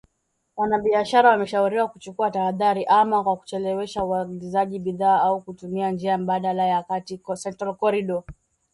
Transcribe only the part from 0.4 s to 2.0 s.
Wafanyabiashara wameshauriwa